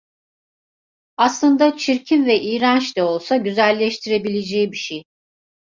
[1.17, 5.03] Aslında çirkin ve iğrenç de olsa, güzelleştirebileceği bir şey…